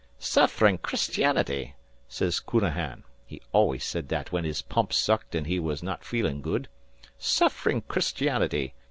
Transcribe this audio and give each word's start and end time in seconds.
"'Sufferin' 0.17 0.79
Christianity!' 0.79 1.75
sez 2.07 2.39
Counahan 2.39 3.03
(he 3.27 3.39
always 3.51 3.83
said 3.83 4.09
that 4.09 4.29
whin 4.29 4.45
his 4.45 4.63
pumps 4.63 4.97
sucked 4.97 5.35
an' 5.35 5.45
he 5.45 5.59
was 5.59 5.83
not 5.83 6.03
feelin' 6.03 6.41
good) 6.41 6.67
'Sufferin' 7.19 7.81
Christianity!' 7.81 8.73